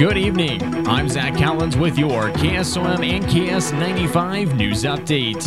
Good 0.00 0.16
evening. 0.16 0.88
I'm 0.88 1.10
Zach 1.10 1.36
Collins 1.36 1.76
with 1.76 1.98
your 1.98 2.30
KSOM 2.30 3.06
and 3.06 3.22
KS95 3.26 4.56
news 4.56 4.84
update. 4.84 5.44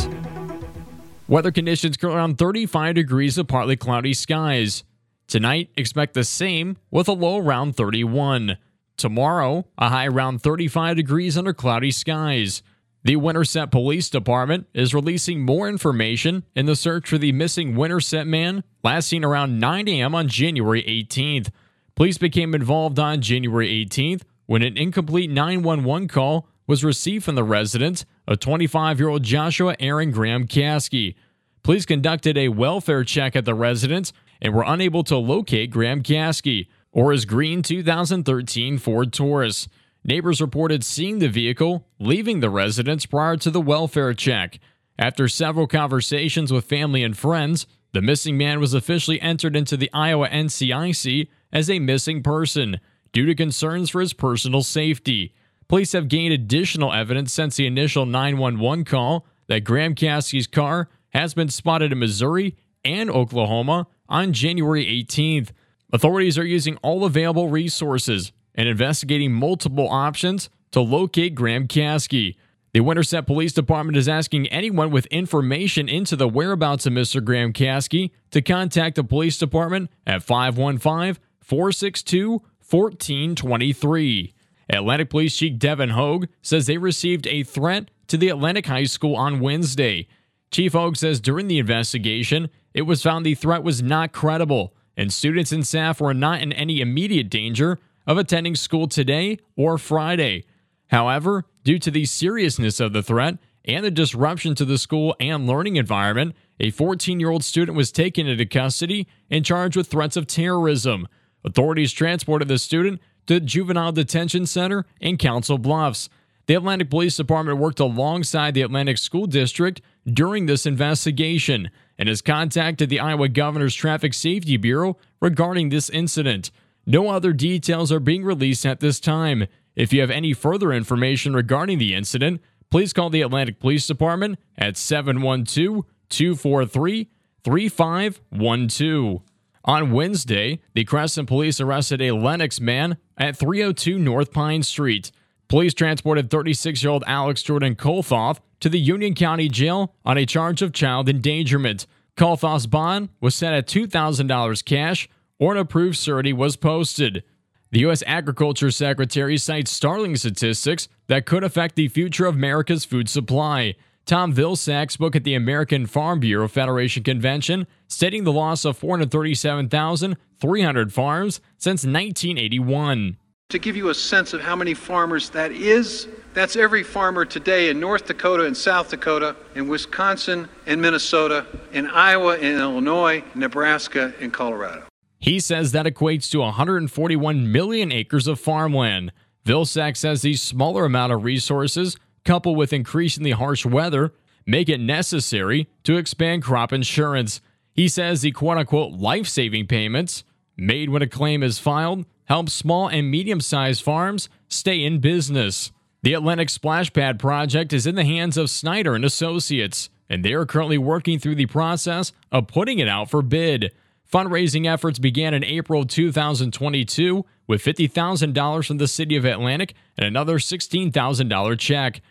Weather 1.27 1.51
conditions 1.51 1.97
currently 1.97 2.19
around 2.19 2.37
35 2.37 2.93
degrees 2.93 3.39
of 3.39 3.47
partly 3.47 3.75
cloudy 3.75 4.13
skies. 4.13 4.83
Tonight, 5.25 5.71
expect 5.75 6.13
the 6.13 6.23
same 6.23 6.77
with 6.91 7.07
a 7.07 7.13
low 7.13 7.39
around 7.39 7.75
31. 7.75 8.59
Tomorrow, 8.95 9.65
a 9.79 9.89
high 9.89 10.05
around 10.05 10.43
35 10.43 10.97
degrees 10.97 11.35
under 11.35 11.51
cloudy 11.51 11.89
skies. 11.89 12.61
The 13.03 13.15
Winterset 13.15 13.71
Police 13.71 14.11
Department 14.11 14.67
is 14.75 14.93
releasing 14.93 15.41
more 15.41 15.67
information 15.67 16.43
in 16.55 16.67
the 16.67 16.75
search 16.75 17.09
for 17.09 17.17
the 17.17 17.31
missing 17.31 17.75
Winterset 17.75 18.27
man 18.27 18.63
last 18.83 19.07
seen 19.07 19.23
around 19.23 19.59
9 19.59 19.87
a.m. 19.87 20.13
on 20.13 20.27
January 20.27 20.83
18th. 20.83 21.49
Police 21.95 22.19
became 22.19 22.53
involved 22.53 22.99
on 22.99 23.19
January 23.19 23.83
18th 23.83 24.21
when 24.53 24.61
an 24.61 24.77
incomplete 24.77 25.31
911 25.31 26.07
call 26.07 26.47
was 26.67 26.83
received 26.83 27.25
from 27.25 27.33
the 27.33 27.43
resident 27.43 28.05
of 28.27 28.39
25 28.39 28.99
year 28.99 29.09
old 29.09 29.23
Joshua 29.23 29.75
Aaron 29.79 30.11
Graham 30.11 30.45
Caskey. 30.45 31.15
Police 31.63 31.87
conducted 31.87 32.37
a 32.37 32.49
welfare 32.49 33.03
check 33.03 33.35
at 33.35 33.45
the 33.45 33.55
residence 33.55 34.13
and 34.39 34.53
were 34.53 34.63
unable 34.67 35.03
to 35.05 35.17
locate 35.17 35.71
Graham 35.71 36.03
Caskey 36.03 36.67
or 36.91 37.11
his 37.11 37.25
green 37.25 37.63
2013 37.63 38.77
Ford 38.77 39.11
Taurus. 39.11 39.67
Neighbors 40.03 40.39
reported 40.39 40.83
seeing 40.83 41.17
the 41.17 41.29
vehicle 41.29 41.87
leaving 41.97 42.39
the 42.39 42.51
residence 42.51 43.07
prior 43.07 43.37
to 43.37 43.49
the 43.49 43.59
welfare 43.59 44.13
check. 44.13 44.59
After 44.99 45.27
several 45.27 45.65
conversations 45.65 46.53
with 46.53 46.65
family 46.65 47.01
and 47.01 47.17
friends, 47.17 47.65
the 47.91 48.03
missing 48.03 48.37
man 48.37 48.59
was 48.59 48.75
officially 48.75 49.19
entered 49.19 49.55
into 49.55 49.77
the 49.77 49.89
Iowa 49.93 50.29
NCIC 50.29 51.27
as 51.51 51.71
a 51.71 51.79
missing 51.79 52.21
person 52.21 52.79
due 53.13 53.25
to 53.25 53.35
concerns 53.35 53.89
for 53.89 54.01
his 54.01 54.13
personal 54.13 54.63
safety. 54.63 55.33
Police 55.67 55.93
have 55.93 56.09
gained 56.09 56.33
additional 56.33 56.91
evidence 56.91 57.31
since 57.31 57.55
the 57.55 57.65
initial 57.65 58.05
911 58.05 58.85
call 58.85 59.25
that 59.47 59.63
Graham 59.63 59.95
Caskey's 59.95 60.47
car 60.47 60.89
has 61.09 61.33
been 61.33 61.49
spotted 61.49 61.91
in 61.91 61.99
Missouri 61.99 62.57
and 62.83 63.09
Oklahoma 63.09 63.87
on 64.09 64.33
January 64.33 64.85
18th. 64.85 65.51
Authorities 65.91 66.37
are 66.37 66.45
using 66.45 66.77
all 66.77 67.05
available 67.05 67.49
resources 67.49 68.31
and 68.55 68.67
investigating 68.67 69.31
multiple 69.31 69.87
options 69.89 70.49
to 70.71 70.81
locate 70.81 71.35
Graham 71.35 71.67
Caskey. 71.67 72.35
The 72.73 72.81
Winterset 72.81 73.27
Police 73.27 73.53
Department 73.53 73.97
is 73.97 74.09
asking 74.09 74.47
anyone 74.47 74.89
with 74.89 75.05
information 75.07 75.87
into 75.87 76.15
the 76.15 76.27
whereabouts 76.27 76.87
of 76.87 76.93
Mr. 76.93 77.23
Graham 77.23 77.53
Caskey 77.53 78.09
to 78.31 78.41
contact 78.41 78.95
the 78.95 79.03
police 79.03 79.37
department 79.37 79.91
at 80.07 80.23
515 80.23 81.21
462 81.39 82.41
1423. 82.73 84.33
Atlantic 84.69 85.09
Police 85.11 85.37
Chief 85.37 85.59
Devin 85.59 85.89
Hogue 85.89 86.25
says 86.41 86.65
they 86.65 86.79
received 86.79 87.27
a 87.27 87.43
threat 87.43 87.91
to 88.07 88.17
the 88.17 88.29
Atlantic 88.29 88.65
High 88.65 88.85
School 88.85 89.15
on 89.15 89.39
Wednesday. 89.39 90.07
Chief 90.49 90.73
Hogue 90.73 90.97
says 90.97 91.19
during 91.19 91.47
the 91.47 91.59
investigation, 91.59 92.49
it 92.73 92.83
was 92.83 93.03
found 93.03 93.25
the 93.25 93.35
threat 93.35 93.63
was 93.63 93.83
not 93.83 94.11
credible 94.11 94.73
and 94.97 95.13
students 95.13 95.51
and 95.51 95.67
staff 95.67 96.01
were 96.01 96.13
not 96.13 96.41
in 96.41 96.51
any 96.53 96.81
immediate 96.81 97.29
danger 97.29 97.77
of 98.07 98.17
attending 98.17 98.55
school 98.55 98.87
today 98.87 99.37
or 99.55 99.77
Friday. 99.77 100.45
However, 100.87 101.45
due 101.63 101.79
to 101.79 101.91
the 101.91 102.05
seriousness 102.05 102.79
of 102.79 102.93
the 102.93 103.03
threat 103.03 103.37
and 103.65 103.85
the 103.85 103.91
disruption 103.91 104.55
to 104.55 104.65
the 104.65 104.77
school 104.77 105.15
and 105.19 105.47
learning 105.47 105.75
environment, 105.75 106.35
a 106.59 106.71
14 106.71 107.19
year 107.19 107.29
old 107.29 107.43
student 107.43 107.77
was 107.77 107.91
taken 107.91 108.27
into 108.27 108.45
custody 108.45 109.07
and 109.29 109.45
charged 109.45 109.77
with 109.77 109.87
threats 109.87 110.17
of 110.17 110.27
terrorism. 110.27 111.07
Authorities 111.45 111.91
transported 111.91 112.47
the 112.47 112.57
student 112.57 113.01
to 113.27 113.35
the 113.35 113.39
Juvenile 113.39 113.91
Detention 113.91 114.45
Center 114.45 114.85
in 114.99 115.17
Council 115.17 115.57
Bluffs. 115.57 116.09
The 116.45 116.55
Atlantic 116.55 116.89
Police 116.89 117.15
Department 117.15 117.57
worked 117.57 117.79
alongside 117.79 118.53
the 118.53 118.63
Atlantic 118.63 118.97
School 118.97 119.27
District 119.27 119.81
during 120.05 120.45
this 120.45 120.65
investigation 120.65 121.69
and 121.97 122.09
has 122.09 122.21
contacted 122.21 122.89
the 122.89 122.99
Iowa 122.99 123.29
Governor's 123.29 123.75
Traffic 123.75 124.13
Safety 124.13 124.57
Bureau 124.57 124.97
regarding 125.21 125.69
this 125.69 125.89
incident. 125.89 126.51
No 126.85 127.09
other 127.09 127.31
details 127.31 127.91
are 127.93 128.01
being 128.01 128.25
released 128.25 128.65
at 128.65 128.81
this 128.81 128.99
time. 128.99 129.47
If 129.75 129.93
you 129.93 130.01
have 130.01 130.11
any 130.11 130.33
further 130.33 130.73
information 130.73 131.33
regarding 131.33 131.77
the 131.77 131.95
incident, 131.95 132.41
please 132.69 132.91
call 132.91 133.09
the 133.09 133.21
Atlantic 133.21 133.59
Police 133.59 133.87
Department 133.87 134.37
at 134.57 134.75
712 134.75 135.85
243 136.09 137.09
3512. 137.43 139.21
On 139.65 139.91
Wednesday, 139.91 140.59
the 140.73 140.83
Creston 140.83 141.25
Police 141.25 141.61
arrested 141.61 142.01
a 142.01 142.11
Lenox 142.11 142.59
man 142.59 142.97
at 143.17 143.37
302 143.37 143.97
North 143.97 144.33
Pine 144.33 144.61
Street. 144.61 145.11
Police 145.47 145.73
transported 145.73 146.29
36 146.29 146.83
year 146.83 146.91
old 146.91 147.03
Alex 147.07 147.41
Jordan 147.43 147.75
Kolthoff 147.75 148.39
to 148.59 148.67
the 148.67 148.79
Union 148.79 149.13
County 149.13 149.47
Jail 149.47 149.93
on 150.03 150.17
a 150.17 150.25
charge 150.25 150.61
of 150.61 150.73
child 150.73 151.07
endangerment. 151.07 151.87
Kolthoff's 152.17 152.67
bond 152.67 153.09
was 153.21 153.35
set 153.35 153.53
at 153.53 153.67
$2,000 153.67 154.65
cash 154.65 155.07
or 155.39 155.53
an 155.53 155.59
approved 155.59 155.97
surety 155.97 156.33
was 156.33 156.57
posted. 156.57 157.23
The 157.71 157.79
U.S. 157.81 158.03
Agriculture 158.05 158.69
Secretary 158.69 159.37
cites 159.37 159.71
startling 159.71 160.15
statistics 160.15 160.87
that 161.07 161.25
could 161.25 161.43
affect 161.43 161.75
the 161.75 161.87
future 161.87 162.25
of 162.25 162.35
America's 162.35 162.85
food 162.85 163.09
supply. 163.09 163.75
Tom 164.05 164.33
Vilsack 164.33 164.91
spoke 164.91 165.15
at 165.15 165.23
the 165.23 165.33
American 165.33 165.85
Farm 165.85 166.19
Bureau 166.19 166.49
Federation 166.49 167.03
convention, 167.03 167.67
stating 167.87 168.25
the 168.25 168.33
loss 168.33 168.65
of 168.65 168.77
437,300 168.77 170.93
farms 170.93 171.39
since 171.57 171.85
1981. 171.85 173.17
To 173.49 173.59
give 173.59 173.77
you 173.77 173.89
a 173.89 173.93
sense 173.93 174.33
of 174.33 174.41
how 174.41 174.55
many 174.55 174.73
farmers 174.73 175.29
that 175.29 175.51
is, 175.51 176.07
that's 176.33 176.55
every 176.55 176.81
farmer 176.83 177.23
today 177.23 177.69
in 177.69 177.79
North 177.79 178.07
Dakota 178.07 178.45
and 178.45 178.57
South 178.57 178.89
Dakota, 178.89 179.35
in 179.55 179.69
Wisconsin 179.69 180.49
and 180.65 180.81
Minnesota, 180.81 181.45
in 181.71 181.87
Iowa 181.87 182.35
and 182.35 182.59
Illinois, 182.59 183.23
Nebraska 183.35 184.13
and 184.19 184.33
Colorado. 184.33 184.83
He 185.19 185.39
says 185.39 185.71
that 185.71 185.85
equates 185.85 186.29
to 186.31 186.39
141 186.39 187.51
million 187.51 187.91
acres 187.93 188.27
of 188.27 188.39
farmland. 188.39 189.13
Vilsack 189.45 189.95
says 189.95 190.21
these 190.21 190.41
smaller 190.41 190.83
amount 190.83 191.13
of 191.13 191.23
resources 191.23 191.95
coupled 192.25 192.57
with 192.57 192.73
increasingly 192.73 193.31
harsh 193.31 193.65
weather, 193.65 194.13
make 194.45 194.69
it 194.69 194.79
necessary 194.79 195.67
to 195.83 195.97
expand 195.97 196.43
crop 196.43 196.73
insurance. 196.73 197.41
He 197.73 197.87
says 197.87 198.21
the 198.21 198.31
quote 198.31 198.57
unquote 198.57 198.93
life 198.93 199.27
saving 199.27 199.67
payments 199.67 200.23
made 200.55 200.89
when 200.89 201.01
a 201.01 201.07
claim 201.07 201.43
is 201.43 201.59
filed 201.59 202.05
help 202.25 202.49
small 202.49 202.87
and 202.87 203.09
medium 203.09 203.41
sized 203.41 203.83
farms 203.83 204.29
stay 204.47 204.83
in 204.83 204.99
business. 204.99 205.71
The 206.03 206.13
Atlantic 206.13 206.49
Splash 206.49 206.91
Pad 206.91 207.19
project 207.19 207.73
is 207.73 207.87
in 207.87 207.95
the 207.95 208.03
hands 208.03 208.37
of 208.37 208.49
Snyder 208.49 208.95
and 208.95 209.05
Associates, 209.05 209.89
and 210.09 210.23
they 210.23 210.33
are 210.33 210.45
currently 210.45 210.77
working 210.77 211.17
through 211.17 211.35
the 211.35 211.45
process 211.45 212.11
of 212.31 212.47
putting 212.47 212.79
it 212.79 212.87
out 212.87 213.09
for 213.09 213.21
bid. 213.21 213.71
Fundraising 214.11 214.71
efforts 214.71 214.99
began 214.99 215.33
in 215.33 215.43
April 215.43 215.85
2022 215.85 217.25
with 217.47 217.63
$50,000 217.63 218.67
from 218.67 218.77
the 218.77 218.87
City 218.87 219.15
of 219.15 219.25
Atlantic 219.25 219.73
and 219.97 220.05
another 220.05 220.37
$16,000 220.37 221.59
check. 221.59 222.01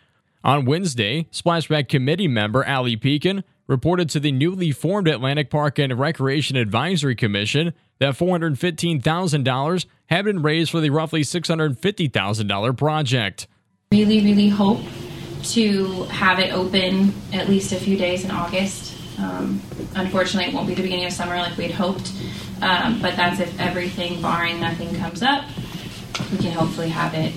On 0.45 0.65
Wednesday, 0.65 1.27
Splash 1.31 1.69
Pad 1.69 1.87
Committee 1.87 2.27
member 2.27 2.67
Ali 2.67 2.97
Pekin 2.97 3.45
reported 3.65 4.09
to 4.09 4.19
the 4.19 4.31
newly 4.31 4.73
formed 4.73 5.07
Atlantic 5.07 5.49
Park 5.49 5.79
and 5.79 5.97
Recreation 5.97 6.57
Advisory 6.57 7.15
Commission 7.15 7.73
that 7.99 8.15
$415,000 8.15 9.85
had 10.07 10.25
been 10.25 10.41
raised 10.41 10.71
for 10.71 10.81
the 10.81 10.89
roughly 10.89 11.21
$650,000 11.21 12.77
project. 12.77 13.47
Really, 13.93 14.19
really 14.19 14.49
hope 14.49 14.81
to 15.43 16.03
have 16.05 16.39
it 16.39 16.53
open 16.53 17.13
at 17.31 17.47
least 17.47 17.71
a 17.71 17.77
few 17.77 17.97
days 17.97 18.25
in 18.25 18.31
August. 18.31 18.93
Um, 19.19 19.61
unfortunately, 19.95 20.51
it 20.51 20.53
won't 20.53 20.67
be 20.67 20.73
the 20.73 20.81
beginning 20.81 21.05
of 21.05 21.13
summer 21.13 21.37
like 21.37 21.55
we'd 21.57 21.71
hoped, 21.71 22.11
um, 22.61 23.01
but 23.01 23.15
that's 23.15 23.39
if 23.39 23.57
everything, 23.61 24.21
barring 24.21 24.59
nothing, 24.59 24.93
comes 24.95 25.23
up. 25.23 25.45
We 26.33 26.37
can 26.39 26.51
hopefully 26.51 26.89
have 26.89 27.13
it 27.13 27.33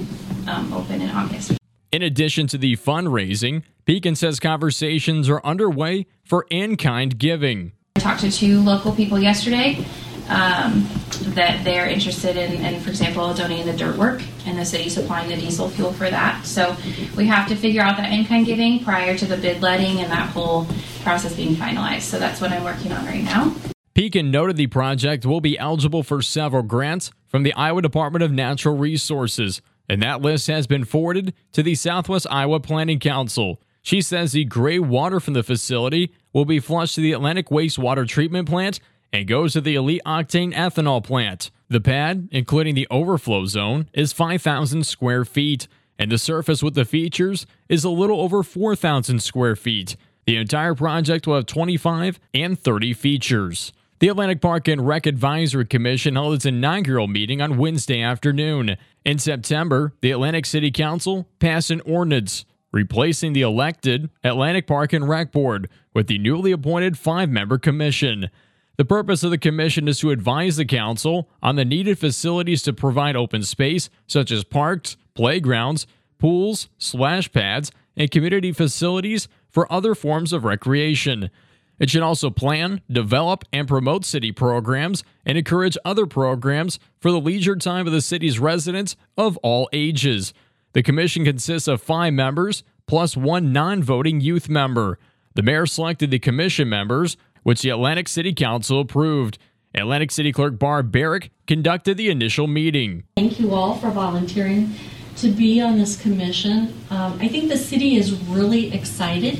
um, 0.49 0.73
open 0.73 1.01
in 1.01 1.11
August. 1.11 1.57
In 1.97 2.03
addition 2.03 2.47
to 2.49 2.59
the 2.59 2.77
fundraising, 2.77 3.63
Pekin 3.87 4.17
says 4.17 4.39
conversations 4.39 5.31
are 5.31 5.41
underway 5.43 6.05
for 6.25 6.45
in 6.51 6.77
kind 6.77 7.19
giving. 7.19 7.73
I 7.97 8.01
talked 8.01 8.21
to 8.21 8.31
two 8.31 8.61
local 8.61 8.93
people 8.93 9.19
yesterday 9.19 9.83
um, 10.29 10.87
that 11.29 11.65
they're 11.65 11.89
interested 11.89 12.37
in, 12.37 12.63
in, 12.63 12.83
for 12.83 12.91
example, 12.91 13.33
donating 13.33 13.65
the 13.65 13.73
dirt 13.73 13.97
work 13.97 14.21
and 14.45 14.59
the 14.59 14.65
city 14.67 14.91
supplying 14.91 15.31
the 15.31 15.37
diesel 15.37 15.71
fuel 15.71 15.91
for 15.91 16.11
that. 16.11 16.45
So 16.45 16.77
we 17.17 17.25
have 17.29 17.49
to 17.49 17.57
figure 17.57 17.81
out 17.81 17.97
that 17.97 18.13
in 18.13 18.27
kind 18.27 18.45
giving 18.45 18.85
prior 18.85 19.17
to 19.17 19.25
the 19.25 19.39
bid 19.39 19.63
letting 19.63 20.01
and 20.01 20.13
that 20.13 20.29
whole 20.29 20.67
process 21.03 21.35
being 21.35 21.55
finalized. 21.55 22.03
So 22.03 22.19
that's 22.19 22.43
what 22.43 22.53
I'm 22.53 22.63
working 22.63 22.93
on 22.93 23.07
right 23.07 23.25
now. 23.25 23.57
Pekin 23.95 24.31
noted 24.31 24.57
the 24.57 24.67
project 24.67 25.25
will 25.25 25.41
be 25.41 25.59
eligible 25.59 26.03
for 26.03 26.21
several 26.21 26.63
grants 26.63 27.11
from 27.27 27.43
the 27.43 27.55
Iowa 27.55 27.81
Department 27.81 28.23
of 28.23 28.33
Natural 28.33 28.77
Resources 28.77 29.63
and 29.89 30.03
that 30.03 30.21
list 30.21 30.47
has 30.47 30.67
been 30.67 30.85
forwarded 30.85 31.35
to 31.53 31.63
the 31.63 31.75
Southwest 31.75 32.27
Iowa 32.31 32.61
Planning 32.61 32.99
Council. 32.99 33.61
She 33.83 34.03
says 34.03 34.33
the 34.33 34.45
gray 34.45 34.79
water 34.79 35.21
from 35.21 35.35
the 35.35 35.43
facility 35.43 36.13
will 36.33 36.45
be 36.45 36.59
flushed 36.59 36.97
to 36.97 37.01
the 37.01 37.13
Atlantic 37.13 37.49
Wastewater 37.49 38.07
Treatment 38.07 38.49
Plant 38.49 38.81
and 39.13 39.29
goes 39.29 39.53
to 39.53 39.61
the 39.61 39.77
Elite 39.77 40.03
Octane 40.05 40.53
ethanol 40.53 41.03
plant. 41.03 41.51
The 41.69 41.81
pad, 41.81 42.29
including 42.31 42.75
the 42.75 42.89
overflow 42.91 43.47
zone, 43.47 43.89
is 43.93 44.13
5,000 44.13 44.85
square 44.85 45.25
feet, 45.25 45.69
and 45.99 46.11
the 46.11 46.19
surface 46.19 46.63
with 46.63 46.75
the 46.75 46.85
features 46.85 47.47
is 47.69 47.85
a 47.85 47.91
little 47.91 48.21
over 48.21 48.43
4,000 48.43 49.21
square 49.21 49.57
feet. 49.57 49.97
The 50.27 50.37
entire 50.37 50.75
project 50.75 51.27
will 51.27 51.37
have 51.37 51.47
25 51.47 52.19
and 52.35 52.59
30 52.59 52.93
features. 52.93 53.73
The 53.99 54.09
Atlantic 54.09 54.43
Park 54.43 54.69
and 54.69 54.87
Rec 54.87 55.07
Advisory 55.07 55.65
Commission 55.65 56.17
held 56.17 56.35
its 56.35 56.45
inaugural 56.45 57.07
meeting 57.07 57.41
on 57.41 57.57
Wednesday 57.57 58.03
afternoon. 58.03 58.77
In 59.07 59.21
September, 59.21 59.93
the 60.01 60.11
Atlantic 60.11 60.45
City 60.47 60.73
Council 60.73 61.29
passed 61.39 61.71
an 61.71 61.81
ordinance 61.83 62.45
replacing 62.73 63.35
the 63.35 63.43
elected 63.43 64.11
Atlantic 64.25 64.67
Park 64.67 64.93
and 64.93 65.09
Rec 65.09 65.31
Board 65.31 65.71
with 65.95 66.09
the 66.09 66.19
newly 66.19 66.51
appointed 66.51 66.99
five 66.99 67.31
member 67.31 67.57
commission. 67.57 68.31
The 68.79 68.85
purpose 68.85 69.23
of 69.23 69.31
the 69.31 69.39
commission 69.39 69.87
is 69.87 70.01
to 70.01 70.11
advise 70.11 70.57
the 70.57 70.65
council 70.65 71.31
on 71.41 71.55
the 71.55 71.65
needed 71.65 72.01
facilities 72.01 72.63
to 72.63 72.73
provide 72.73 73.15
open 73.15 73.45
space, 73.45 73.91
such 74.09 74.33
as 74.33 74.43
parks, 74.43 74.97
playgrounds, 75.15 75.87
pools, 76.19 76.69
splash 76.77 77.31
pads, 77.31 77.71
and 77.97 78.11
community 78.11 78.51
facilities 78.51 79.29
for 79.49 79.73
other 79.73 79.95
forms 79.95 80.33
of 80.33 80.45
recreation. 80.45 81.31
It 81.79 81.91
should 81.91 82.03
also 82.03 82.31
plan, 82.31 82.81
develop, 82.91 83.45
and 83.53 83.69
promote 83.69 84.05
city 84.05 84.33
programs 84.33 85.05
and 85.25 85.37
encourage 85.37 85.77
other 85.85 86.07
programs 86.07 86.79
for 87.01 87.11
the 87.11 87.21
leisure 87.21 87.57
time 87.57 87.87
of 87.87 87.93
the 87.93 88.01
city's 88.01 88.39
residents 88.39 88.97
of 89.17 89.37
all 89.39 89.69
ages. 89.73 90.33
The 90.73 90.83
commission 90.83 91.25
consists 91.25 91.69
of 91.69 91.83
five 91.83 92.15
members 92.15 92.63
plus 92.87 93.17
one 93.17 93.53
non 93.53 93.83
voting 93.83 94.21
youth 94.21 94.49
member. 94.49 94.99
The 95.35 95.43
mayor 95.43 95.67
selected 95.67 96.11
the 96.11 96.19
commission 96.19 96.69
members, 96.69 97.17
which 97.43 97.63
the 97.63 97.71
Atlantic 97.71 98.09
City 98.09 98.33
Council 98.33 98.81
approved. 98.81 99.39
Atlantic 99.75 100.11
City 100.11 100.33
Clerk 100.33 100.59
Barb 100.59 100.91
Barrick 100.91 101.31
conducted 101.47 101.99
the 101.99 102.09
initial 102.09 102.47
meeting. 102.47 103.05
Thank 103.17 103.39
you 103.39 103.55
all 103.55 103.77
for 103.77 103.91
volunteering 103.91 104.75
to 105.17 105.29
be 105.29 105.61
on 105.61 105.79
this 105.79 106.01
commission. 106.01 106.75
Um, 106.91 107.19
I 107.21 107.29
think 107.29 107.49
the 107.49 107.59
city 107.59 107.97
is 107.97 108.15
really 108.25 108.73
excited 108.73 109.39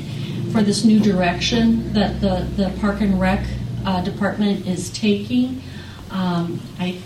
for 0.51 0.61
this 0.61 0.83
new 0.83 0.99
direction 0.99 1.93
that 1.93 2.21
the, 2.21 2.47
the 2.55 2.73
Park 2.79 3.01
and 3.01 3.19
Rec 3.19 3.45
uh, 3.85 4.03
department 4.03 4.65
is 4.67 4.89
taking. 4.89 5.61
Um, 6.11 6.61
I, 6.79 7.01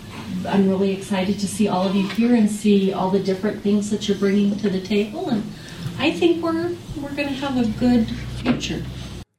I'm 0.48 0.68
really 0.68 0.92
excited 0.92 1.38
to 1.40 1.48
see 1.48 1.68
all 1.68 1.86
of 1.86 1.94
you 1.94 2.08
here 2.08 2.34
and 2.34 2.50
see 2.50 2.92
all 2.92 3.10
the 3.10 3.20
different 3.20 3.62
things 3.62 3.90
that 3.90 4.08
you're 4.08 4.18
bringing 4.18 4.56
to 4.58 4.70
the 4.70 4.80
table, 4.80 5.28
and 5.28 5.44
I 5.98 6.10
think 6.12 6.42
we're 6.42 6.74
we're 6.96 7.14
going 7.14 7.28
to 7.28 7.34
have 7.34 7.56
a 7.58 7.68
good 7.78 8.08
future. 8.40 8.82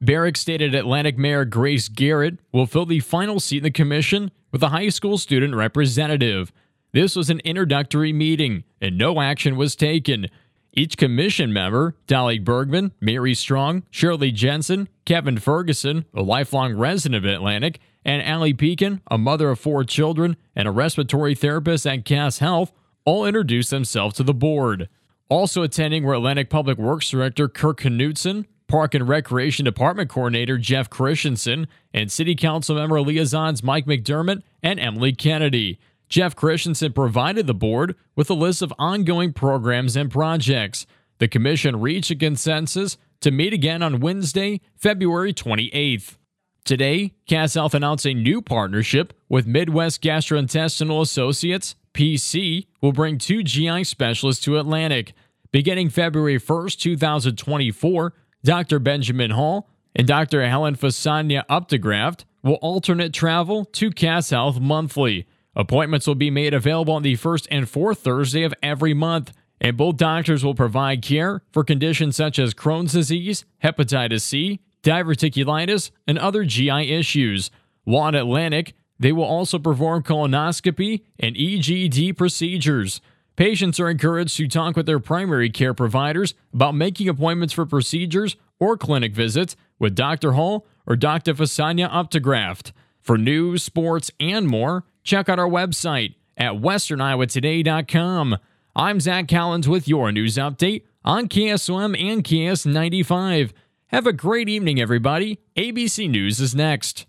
Barrick 0.02 0.36
stated 0.38 0.76
Atlantic 0.76 1.18
Mayor 1.18 1.46
Grace 1.46 1.88
Garrett 1.88 2.40
will 2.52 2.66
fill 2.66 2.86
the 2.86 3.00
final 3.00 3.40
seat 3.40 3.58
in 3.58 3.64
the 3.64 3.72
commission 3.72 4.32
with 4.52 4.62
a 4.62 4.70
high 4.70 4.90
school 4.90 5.18
student 5.18 5.56
representative. 5.56 6.52
This 6.92 7.16
was 7.16 7.30
an 7.30 7.40
introductory 7.40 8.14
meeting, 8.14 8.66
and 8.80 8.98
no 8.98 9.20
action 9.20 9.56
was 9.56 9.76
taken. 9.76 10.28
Each 10.76 10.98
commission 10.98 11.54
member, 11.54 11.96
Dolly 12.08 12.40
Bergman, 12.40 12.94
Mary 13.00 13.36
Strong, 13.36 13.84
Shirley 13.92 14.32
Jensen, 14.32 14.90
Kevin 15.06 15.38
Ferguson, 15.38 16.06
a 16.16 16.24
lifelong 16.24 16.74
resident 16.74 17.24
of 17.24 17.32
Atlantic, 17.32 17.80
and 18.04 18.24
Allie 18.24 18.56
Pekin, 18.56 19.00
a 19.10 19.20
mother 19.20 19.52
of 19.52 19.60
four 19.60 19.84
children 19.84 20.36
and 20.56 20.68
a 20.68 20.72
respiratory 20.72 21.36
therapist 21.36 21.86
at 21.86 22.06
Cass 22.06 22.40
Health, 22.40 22.72
all 23.06 23.26
introduced 23.26 23.70
themselves 23.70 24.16
to 24.16 24.24
the 24.24 24.34
board. 24.34 24.90
Also 25.30 25.62
attending 25.62 26.04
were 26.04 26.16
Atlantic 26.16 26.50
Public 26.50 26.80
Works 26.80 27.10
Director 27.10 27.48
Kirk 27.48 27.82
Knutson, 27.82 28.46
Park 28.68 28.96
and 28.96 29.08
Recreation 29.08 29.66
Department 29.66 30.10
Coordinator 30.10 30.58
Jeff 30.58 30.90
Christensen, 30.90 31.68
and 31.94 32.12
City 32.12 32.34
Council 32.34 32.76
member 32.76 33.00
liaisons 33.00 33.62
Mike 33.62 33.86
McDermott 33.86 34.42
and 34.64 34.80
Emily 34.80 35.14
Kennedy. 35.14 35.80
Jeff 36.14 36.36
Christensen 36.36 36.94
provided 36.94 37.48
the 37.48 37.56
board 37.56 37.96
with 38.16 38.30
a 38.30 38.36
list 38.36 38.62
of 38.62 38.72
ongoing 38.78 39.34
programs 39.34 39.96
and 39.96 40.12
projects. 40.12 40.86
The 41.18 41.28
commission 41.28 41.82
reached 41.82 42.12
a 42.12 42.16
consensus 42.16 43.00
to 43.22 43.32
meet 43.32 43.52
again 43.52 43.82
on 43.82 44.00
Wednesday, 44.00 44.62
February 44.76 45.34
28th. 45.34 46.18
Today, 46.66 47.16
Cass 47.28 47.56
Health 47.56 47.74
announced 47.74 48.06
a 48.06 48.14
new 48.14 48.44
partnership 48.44 49.14
with 49.28 49.48
Midwest 49.48 50.04
Gastrointestinal 50.04 51.02
Associates, 51.02 51.74
PC, 51.96 52.68
will 52.80 52.94
bring 52.94 53.18
two 53.18 53.42
GI 53.42 53.84
specialists 53.84 54.44
to 54.44 54.60
Atlantic. 54.60 55.14
Beginning 55.52 55.90
February 55.90 56.40
1st, 56.40 56.78
2024, 56.78 58.14
Dr. 58.44 58.78
Benjamin 58.78 59.32
Hall 59.32 59.68
and 59.96 60.06
Dr. 60.06 60.48
Helen 60.48 60.76
Fasania 60.76 61.44
Updegraft 61.48 62.26
will 62.44 62.60
alternate 62.62 63.14
travel 63.14 63.66
to 63.66 63.90
Cass 63.90 64.30
Health 64.30 64.60
monthly. 64.60 65.26
Appointments 65.56 66.08
will 66.08 66.16
be 66.16 66.32
made 66.32 66.54
available 66.54 66.94
on 66.94 67.04
the 67.04 67.16
first 67.16 67.48
and 67.52 67.70
fourth 67.70 68.00
Thursday 68.00 68.44
of 68.44 68.54
every 68.64 68.94
month, 68.94 69.34
and 69.62 69.78
both 69.78 69.98
doctors 69.98 70.44
will 70.44 70.56
provide 70.56 71.02
care 71.02 71.44
for 71.52 71.64
conditions 71.64 72.16
such 72.16 72.40
as 72.40 72.54
Crohn's 72.54 72.94
disease, 72.94 73.46
hepatitis 73.64 74.22
C, 74.22 74.60
diverticulitis, 74.82 75.92
and 76.08 76.18
other 76.18 76.44
GI 76.44 76.92
issues. 76.92 77.52
While 77.84 78.10
at 78.10 78.16
Atlantic, 78.16 78.74
they 79.00 79.12
will 79.12 79.24
also 79.24 79.60
perform 79.60 80.04
colonoscopy 80.04 81.04
and 81.20 81.36
EGD 81.36 82.18
procedures. 82.18 83.02
Patients 83.36 83.80
are 83.80 83.90
encouraged 83.90 84.38
to 84.38 84.48
talk 84.48 84.76
with 84.76 84.86
their 84.86 85.00
primary 85.00 85.50
care 85.50 85.74
providers 85.74 86.34
about 86.54 86.76
making 86.76 87.10
appointments 87.10 87.54
for 87.54 87.66
procedures 87.66 88.36
or 88.60 88.78
clinic 88.78 89.14
visits 89.14 89.56
with 89.80 89.96
Dr. 89.96 90.34
Hall 90.34 90.68
or 90.86 90.96
Dr. 90.96 91.34
Fasania 91.34 91.90
Updegraft. 91.92 92.72
For 93.02 93.18
news, 93.18 93.64
sports, 93.64 94.12
and 94.20 94.48
more, 94.48 94.86
check 95.04 95.30
out 95.30 95.40
our 95.40 95.50
website 95.50 96.16
at 96.38 96.54
westerniowatoday.com. 96.54 98.38
I'm 98.76 99.00
Zach 99.00 99.28
Collins 99.28 99.70
with 99.70 99.88
your 99.88 100.12
news 100.12 100.36
update 100.36 100.84
on 101.06 101.28
KSOM 101.28 102.00
and 102.02 102.24
KS95. 102.24 103.52
Have 103.88 104.08
a 104.08 104.14
great 104.14 104.50
evening, 104.50 104.82
everybody. 104.82 105.40
ABC 105.56 106.10
News 106.10 106.40
is 106.40 106.56
next. 106.56 107.06